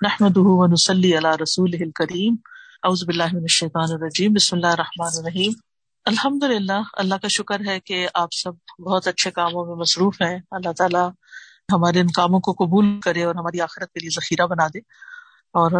[0.00, 2.34] نحمده ونصلي على رسوله الكريم.
[2.82, 4.32] اعوذ باللہ من الشیطان الرجیم.
[4.32, 5.52] بسم اللہ الرحمن الرحیم.
[6.06, 10.34] الحمد للہ اللہ کا شکر ہے کہ آپ سب بہت اچھے کاموں میں مصروف ہیں.
[10.50, 11.04] اللہ تعالیٰ
[11.72, 14.78] ہمارے ان کاموں کو قبول کرے اور ہماری آخرت کے لیے ذخیرہ بنا دے
[15.60, 15.78] اور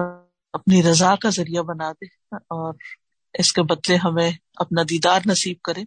[0.55, 2.09] اپنی رضا کا ذریعہ بنا دے
[2.57, 2.73] اور
[3.35, 5.85] اس کے بدلے ہمیں اپنا دیدار نصیب کرے.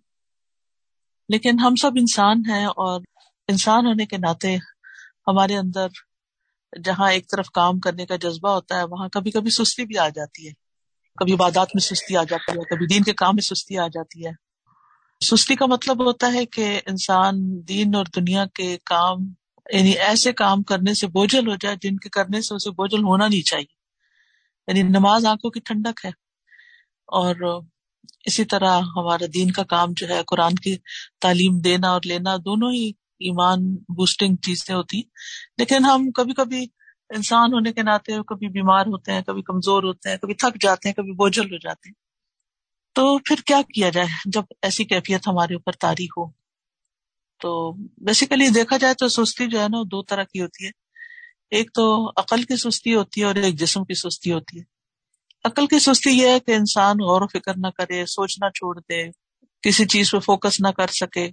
[1.30, 3.02] لیکن ہم سب انسان ہیں اور
[3.48, 4.56] انسان ہونے کے ناطے
[5.28, 5.88] ہمارے اندر
[6.86, 10.10] جہاں ایک طرف کام کرنے کا جذبہ ہوتا ہے، وہاں کبھی کبھی سستی بھی آ
[10.10, 10.54] جاتی ہے۔
[11.16, 14.26] کبھی عبادات میں سستی آ جاتی ہے، کبھی دین کے کام میں سستی آ جاتی
[14.26, 14.32] ہے۔
[15.26, 17.34] سستی کا مطلب ہوتا ہے کہ انسان
[17.68, 19.16] دین اور دنیا کے کام
[19.74, 23.28] یعنی ایسے کام کرنے سے بوجھل ہو جائے، جن کے کرنے سے اسے بوجھل ہونا
[23.28, 23.80] نہیں چاہیے۔
[24.68, 26.10] یعنی نماز آنکھوں کی ٹھنڈک ہے۔
[27.06, 27.62] اور
[28.26, 30.78] اسی طرح ہمارا دین کا کام جو ہے، قرآن کی
[31.22, 35.02] تعلیم دینا اور لینا، دونوں ہی ایمان بوسٹنگ چیزیں ہوتی
[35.58, 36.68] لیکن ہم کبھی کبھی
[37.10, 40.90] انسان ہونے کے ناطے کبھی بیمار ہوتے ہیں، کبھی کمزور ہوتے ہیں، کبھی تھک جاتے
[40.90, 41.94] ہیں، کبھی بوجھل ہو جاتے ہیں۔
[42.94, 46.32] تو پھر کیا کیا جائے جب ایسی کیفیت ہمارے اوپر تاری ہو؟
[47.42, 50.72] تو بیسیکلی دیکھا جائے تو سستی جو ہے نا دو طرح کی ہوتی ہے۔
[51.52, 54.64] ایک تو عقل کی سستی ہوتی ہے اور ایک جسم کی سستی ہوتی ہے۔
[55.44, 59.04] عقل کی سستی یہ ہے کہ انسان غور و فکر نہ کرے سوچنا چھوڑ دے،
[59.62, 61.30] کسی چیز پہ فوکس نہ کر سکے۔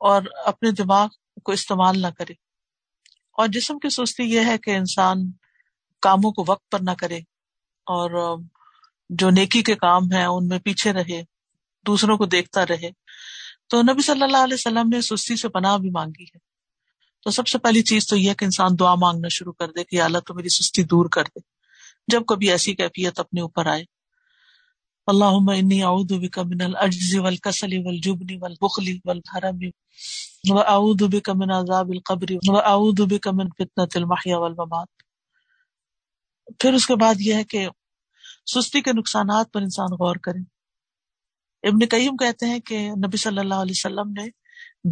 [0.00, 1.08] اور اپنے دماغ
[1.44, 2.32] کو استعمال نہ کرے۔
[3.32, 5.16] اور جسم کی سستی یہ ہے کہ انسان
[6.02, 7.18] کاموں کو وقت پر نہ کرے
[7.86, 8.38] اور
[9.10, 11.22] جو نیکی کے کام ہیں ان میں پیچھے رہے،
[11.86, 12.90] دوسروں کو دیکھتا رہے۔
[13.68, 16.38] تو نبی صلی اللہ علیہ وسلم نے سستی سے پناہ بھی مانگی ہے۔
[17.24, 20.02] تو سب سے پہلی چیز تو یہ کہ انسان دعا مانگنا شروع کر دے کہ
[20.02, 21.40] اللہ تو میری سستی دور کر دے۔
[22.08, 23.84] جب کبھی ایسی کیفیت اپنے اوپر آئے
[25.10, 29.60] اللہ انی اعوذ بک من العجز والکسل والجبن والبخل والحرم
[30.50, 34.88] واعوذ بک من عذاب القبر واعوذ بک من فتنة المحیا والممات۔
[36.60, 37.68] پھر اس کے بعد یہ ہے کہ
[38.54, 40.40] سستی کے نقصانات پر انسان غور کرے۔
[41.64, 44.26] ابن قیم کہتے ہیں کہ نبی صلی اللہ علیہ وسلم نے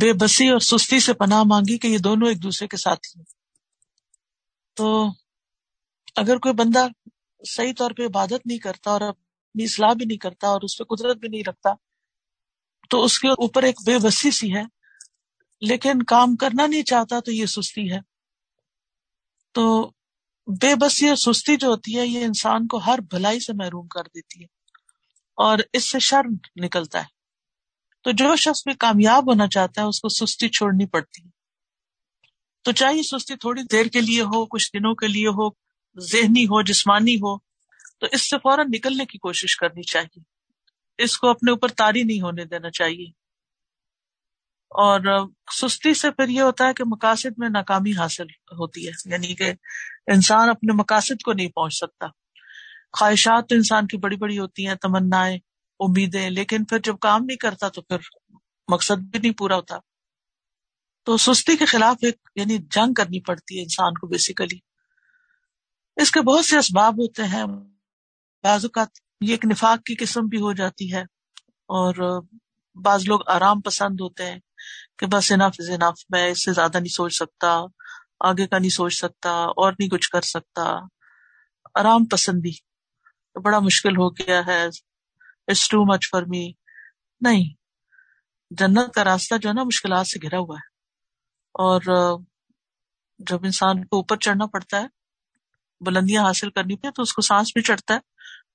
[0.01, 3.27] بے بسی اور سستی سے پناہ مانگی کہ یہ دونوں ایک دوسرے کے ساتھی ہیں۔
[4.77, 5.07] تو
[6.17, 6.87] اگر کوئی بندہ
[7.45, 9.01] صحیح طور پہ عبادت نہیں کرتا اور
[9.49, 11.71] اپنی اصلاح بھی نہیں کرتا اور اس پہ قدرت بھی نہیں رکھتا۔
[12.91, 14.63] تو اس کے اوپر ایک بے بسی سی ہے،
[15.61, 17.99] لیکن کام کرنا نہیں چاہتا تو یہ سستی ہے۔
[19.53, 19.91] تو
[20.47, 24.03] بے بسی اور سستی جو ہوتی ہے، یہ انسان کو ہر بھلائی سے محروم کر
[24.03, 24.47] دیتی ہے
[25.37, 27.07] اور اس سے شرم نکلتا ہے۔
[28.03, 31.31] تو جو شخص بھی کامیاب ہونا چاہتا ہے، اس کو سستی چھوڑنی پڑتی ہے۔
[32.63, 35.49] تو چاہے سستی تھوڑی دیر کے لیے ہو، کچھ دنوں کے لیے ہو،
[36.01, 37.48] ذہنی ہو، جسمانی ہو
[37.99, 40.21] تو اس سے فوراً نکلنے کی کوشش کرنی چاہیے۔
[40.99, 43.07] اس کو اپنے اوپر تاری نہیں ہونے دینا چاہیے۔
[44.71, 49.35] اور سستی سے پھر یہ ہوتا ہے کہ مقاصد میں ناکامی حاصل ہوتی ہے یعنی
[49.35, 49.53] کہ
[50.07, 52.07] انسان اپنے مقاصد کو نہیں پہنچ سکتا۔
[52.99, 55.25] خواہشات تو انسان کی بڑی بڑی ہوتی ہیں تمنا
[55.81, 57.97] امیدیں، لیکن پھر جب کام نہیں کرتا تو پھر
[58.69, 59.77] مقصد بھی نہیں پورا ہوتا۔
[61.05, 64.59] تو سستی کے خلاف ایک یعنی جنگ کرنی پڑتی ہے انسان کو بیسیکلی
[65.97, 67.45] اس کے بہت سے اسباب ہوتے ہیں۔
[68.49, 68.89] بعض اوقات
[69.21, 71.03] یہ ایک نفاق کی قسم بھی ہو جاتی ہے
[71.53, 72.23] اور
[72.75, 74.39] بعض لوگ آرام پسند ہوتے ہیں
[74.99, 77.61] کہ بس انف انف میں اس سے زیادہ نہیں سوچ سکتا،
[78.21, 80.63] آگے کا نہیں سوچ سکتا، اور نہیں کچھ کر سکتا۔
[81.75, 82.51] آرام پسندی
[83.45, 84.65] بڑا مشکل ہو گیا ہے۔
[85.47, 86.53] It's too much for me
[87.21, 87.55] نہیں،
[88.51, 90.67] جنت کا راستہ جو ہے نا، مشکلات سے گھرا ہوا ہے۔
[91.55, 91.81] اور
[93.19, 94.87] جب انسان کو اوپر چڑھنا پڑتا ہے،
[95.81, 98.08] بلندیاں حاصل کرنی پہ تو اس کو سانس بھی چڑھتا ہے۔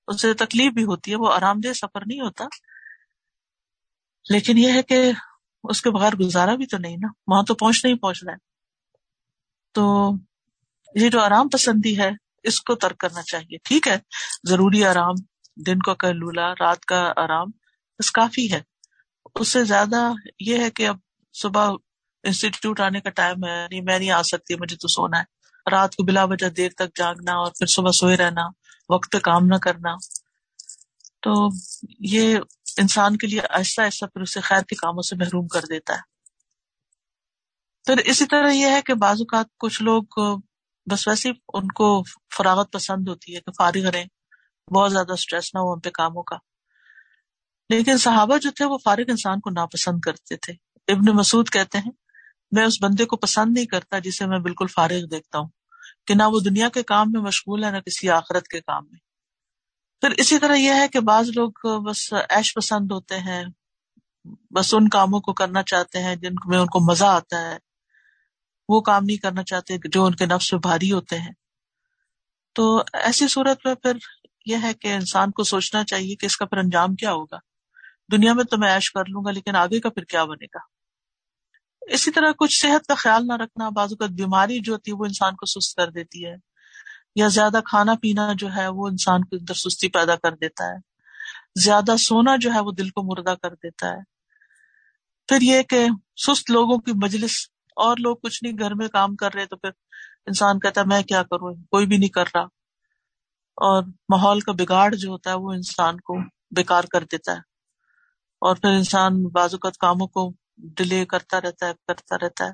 [0.07, 2.45] اس سے تکلیف بھی ہوتی ہے، وہ آرام دہ سفر نہیں ہوتا۔
[4.29, 5.11] لیکن یہ ہے کہ
[5.63, 8.37] اس کے بغیر گزارا بھی تو نہیں نا، وہاں تو پہنچنا ہی پہنچنا ہے۔
[9.73, 10.11] تو
[10.95, 12.09] یہ جو آرام پسندی ہے،
[12.43, 13.97] اس کو ترک کرنا چاہیے۔ ٹھیک ہے،
[14.49, 15.13] ضروری آرام،
[15.65, 17.47] دن کا کہلولا رات کا آرام،
[17.99, 18.61] بس کافی ہے۔
[19.35, 20.97] اس سے زیادہ یہ ہے کہ اب
[21.33, 21.71] صبح
[22.23, 25.23] انسٹیٹیوٹ آنے کا ٹائم ہے، نہیں، میں نہیں آ سکتی، مجھے تو سونا ہے۔
[25.71, 28.41] رات کو بلا وجہ دیر تک جاگنا اور پھر صبح سوئے رہنا۔
[28.89, 29.95] وقت پہ کام نہ کرنا۔
[31.21, 31.47] تو
[31.99, 32.37] یہ
[32.77, 35.99] انسان کے لیے آہستہ آہستہ پھر اسے خیر کے کاموں سے محروم کر دیتا ہے۔
[37.85, 40.03] پھر اسی طرح یہ ہے کہ بعض اوقات کچھ لوگ
[40.91, 42.03] بس ویسے ان کو
[42.37, 44.05] فراغت پسند ہوتی ہے کہ فارغ رہیں۔
[44.73, 46.37] بہت زیادہ اسٹریس نہ ہو ان پہ کاموں کا۔
[47.69, 50.53] لیکن صحابہ جو تھے وہ فارغ انسان کو ناپسند کرتے تھے۔
[50.87, 51.91] ابن مسعود کہتے ہیں،
[52.51, 55.47] میں اس بندے کو پسند نہیں کرتا جسے میں بالکل فارغ دیکھتا ہوں۔
[56.07, 58.99] کہ نہ وہ دنیا کے کام میں مشغول ہے، نہ کسی آخرت کے کام میں۔
[60.01, 61.51] پھر اسی طرح یہ ہے کہ بعض لوگ
[61.83, 63.43] بس ایش پسند ہوتے ہیں،
[64.51, 67.57] بس ان کاموں کو کرنا چاہتے ہیں جن میں ان کو مزہ آتا ہے۔
[68.69, 71.31] وہ کام نہیں کرنا چاہتے جو ان کے نفس میں بھاری ہوتے ہیں۔
[72.53, 73.97] تو ایسی صورت میں پھر
[74.45, 77.37] یہ ہے کہ انسان کو سوچنا چاہیے کہ اس کا پھر انجام کیا ہوگا۔
[78.11, 80.82] دنیا میں تو میں ایش کر لوں گا، لیکن آگے کا پھر کیا بنے گا؟
[81.87, 85.05] اسی طرح کچھ صحت کا خیال نہ رکھنا بعض اوقات بیماری جو ہوتی ہے وہ
[85.05, 86.35] انسان کو سست کر دیتی ہے،
[87.15, 90.77] یا زیادہ کھانا پینا جو ہے وہ انسان کو اندر سستی پیدا کر دیتا ہے،
[91.63, 94.01] زیادہ سونا جو ہے وہ دل کو مردہ کر دیتا ہے۔
[95.27, 95.87] پھر یہ کہ
[96.17, 97.31] سست لوگوں کی مجلس،
[97.75, 99.69] اور لوگ کچھ نہیں، گھر میں کام کر رہے تو پھر
[100.25, 102.43] انسان کہتا ہے، میں کیا کروں؟ کوئی بھی نہیں کر رہا۔
[103.57, 106.17] اور ماحول کا بگاڑ جو ہوتا ہے وہ انسان کو
[106.51, 107.37] بیکار کر دیتا ہے۔
[108.41, 112.49] اور پھر انسان بعض اوقات کاموں کو ڈیلے کرتا رہتا ہے، کرتا رہتا ہے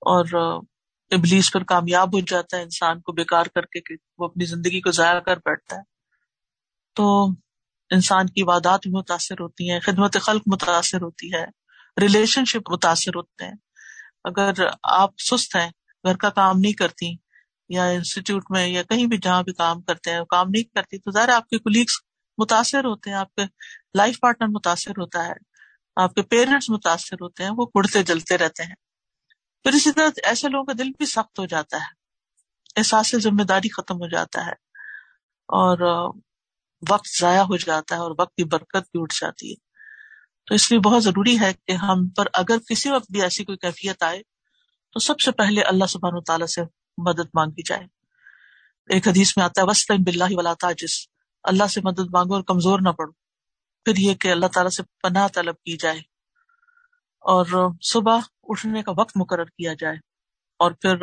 [0.00, 0.24] اور
[1.10, 4.80] ابلیس پر کامیاب ہو جاتا ہے، انسان کو بیکار کر کے کہ وہ اپنی زندگی
[4.80, 5.82] کو ضائع کر بیٹھتا ہے۔
[6.94, 7.26] تو
[7.90, 11.44] انسان کی عبادات بھی متاثر ہوتی ہیں، خدمت خلق متاثر ہوتی ہے،
[12.00, 13.54] ریلیشن شپ متاثر ہوتے ہیں۔
[14.24, 14.52] اگر
[14.82, 15.70] آپ سست ہیں،
[16.04, 17.14] گھر کا کام نہیں کرتی
[17.68, 21.10] یا انسٹیٹیوٹ میں یا کہیں بھی جہاں بھی کام کرتے ہیں، کام نہیں کرتی، تو
[21.10, 22.00] ظاہر آپ کے کولیگس
[22.38, 23.42] متاثر ہوتے ہیں، آپ کے
[23.94, 25.51] لائف پارٹنر متاثر ہوتا ہے۔
[25.96, 28.74] آپ کے پیرنٹس متاثر ہوتے ہیں، وہ کڑتے جلتے رہتے ہیں۔
[29.62, 32.02] پھر اسی طرح ایسے لوگوں کا دل بھی سخت ہو جاتا ہے۔
[32.76, 34.52] احساس ذمہ داری ختم ہو جاتا ہے۔
[35.48, 36.08] اور
[36.88, 39.54] وقت ضائع ہو جاتا ہے اور وقت کی برکت بھی اٹھ جاتی ہے۔
[40.46, 43.58] تو اس لیے بہت ضروری ہے کہ ہم پر اگر کسی وقت بھی ایسی کوئی
[43.58, 44.22] کیفیت آئے،
[44.92, 46.62] تو سب سے پہلے اللہ سبحانہ تعالیٰ سے
[46.98, 47.84] مدد مانگی جائے۔
[48.94, 51.06] ایک حدیث میں آتا ہے وسط بلّہ ولا تاجس
[51.44, 53.21] اللہ سے مدد مانگو اور کمزور نہ پڑو۔
[53.86, 55.98] پھر یہ کہ اللہ تعالیٰ سے پناہ طلب کی جائے
[57.24, 57.46] اور
[57.82, 59.96] صبح اٹھنے کا وقت مقرر کیا جائے
[60.60, 60.96] اور پھر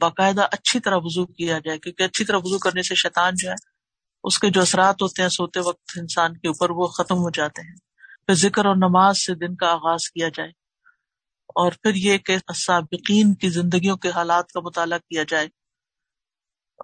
[0.00, 3.54] باقاعدہ اچھی طرح وضو کیا جائے کیونکہ اچھی طرح وضو کرنے سے شیطان جو ہے،
[4.24, 7.62] اس کے جو اثرات ہوتے ہیں سوتے وقت انسان کے اوپر وہ ختم ہو جاتے
[7.62, 7.76] ہیں۔
[8.26, 10.50] پھر ذکر اور نماز سے دن کا آغاز کیا جائے
[11.54, 15.46] اور پھر یہ کہ سابقین کی زندگیوں کے حالات کا مطالعہ کیا جائے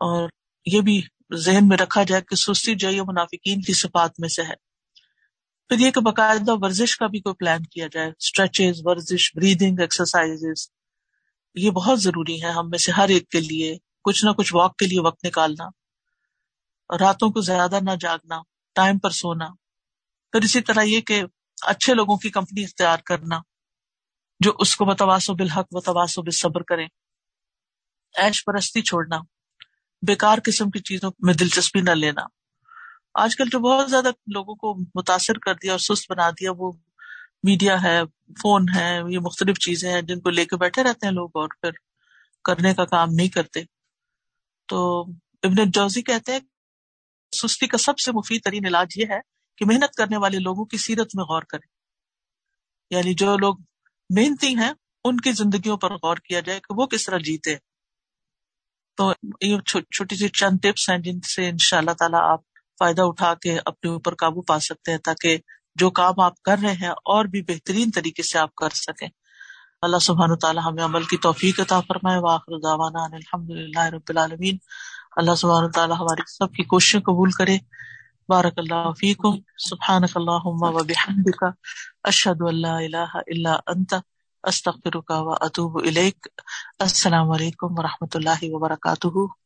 [0.01, 0.29] اور
[0.67, 1.01] یہ بھی
[1.37, 4.66] ذہن میں رکھا جائے کہ سستی جو ہے منافقین کی صفات میں سے ہے۔
[5.71, 10.45] پھر یہ کہ باقاعدہ ورزش کا بھی کوئی پلان کیا جائے اسٹریچز ورزش بریدنگ ایکسرسائز
[11.57, 14.77] یہ بہت ضروری ہے ہم میں سے ہر ایک کے لیے، کچھ نہ کچھ واک
[14.77, 15.69] کے لیے وقت نکالنا،
[16.91, 18.41] راتوں کو زیادہ نہ جاگنا
[18.77, 19.49] ٹائم پر سونا،
[20.33, 21.23] پھر اسی طرح یہ کہ
[21.63, 23.41] اچھے لوگوں کی کمپنی اختیار کرنا،
[24.41, 26.87] جو اس کو بتواس و بالحق بتواس و بصبر کریں
[28.15, 29.19] ایش پرستی چھوڑنا،
[30.03, 32.23] بیکار قسم کی چیزوں میں دلچسپی نہ لینا۔
[33.21, 36.73] آج کل جو بہت زیادہ لوگوں کو متاثر کر دیا اور سست بنا دیا، وہ
[37.43, 38.01] میڈیا ہے،
[38.43, 41.49] فون ہے، یہ مختلف چیزیں ہیں جن کو لے کے بیٹھے رہتے ہیں لوگ اور
[41.61, 41.71] پھر
[42.45, 43.61] کرنے کا کام نہیں کرتے۔
[44.69, 45.01] تو
[45.43, 46.41] ابن جوزی کہتے ہیں،
[47.43, 49.19] سستی کا سب سے مفید ترین علاج یہ ہے
[49.57, 51.69] کہ محنت کرنے والے لوگوں کی سیرت میں غور کریں۔
[52.91, 53.57] یعنی جو لوگ
[54.11, 54.73] محنتی ہیں،
[55.05, 57.57] ان کی زندگیوں پر غور کیا جائے کہ وہ کس طرح جیتے۔
[58.97, 62.41] تو یہ چھوٹی سی چند ٹپس ہیں جن سے ان شاء اللہ تعالیٰ آپ
[62.79, 65.39] فائدہ اٹھا کے اپنے اوپر قابو پا سکتے ہیں تاکہ
[65.75, 69.09] جو کام آپ کر رہے ہیں اور بھی بہترین طریقے سے آپ کر سکیں۔
[69.83, 74.03] اللہ سبحان و تعالیٰ ہمیں عمل کی توفیق عطا فرمائے۔ واخر دعوانا الحمد للہ رب
[74.09, 74.57] العالمین۔
[75.17, 77.59] اللہ سبحان و تعالیٰ ہماری سب کی کوششیں قبول کرے۔
[78.29, 81.45] بارک اللہ فیکم۔ سبحانک اللہم و بحمدک۔
[82.05, 83.95] اشہد اللہ الہ الا انت۔
[84.43, 86.27] استغفرک و اتوب الیک۔
[86.79, 89.46] السلام علیکم و رحمۃ اللہ وبرکاتہ۔